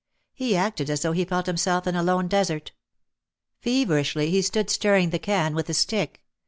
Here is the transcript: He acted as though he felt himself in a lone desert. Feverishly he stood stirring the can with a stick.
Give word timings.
He 0.33 0.55
acted 0.55 0.89
as 0.89 1.03
though 1.03 1.11
he 1.11 1.25
felt 1.25 1.45
himself 1.45 1.85
in 1.85 1.95
a 1.95 2.01
lone 2.01 2.27
desert. 2.27 2.71
Feverishly 3.59 4.31
he 4.31 4.41
stood 4.41 4.71
stirring 4.71 5.11
the 5.11 5.19
can 5.19 5.53
with 5.53 5.69
a 5.69 5.75
stick. 5.75 6.23